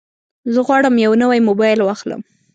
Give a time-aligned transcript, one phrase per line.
[0.53, 2.21] زه غواړم یو نوی موبایل واخلم.